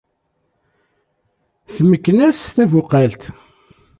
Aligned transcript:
Tmekken-as 1.75 2.39
tabuqalt. 2.55 3.23